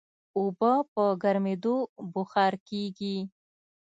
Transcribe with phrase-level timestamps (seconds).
[0.37, 1.75] اوبه په ګرمېدو
[2.13, 3.17] بخار کېږي.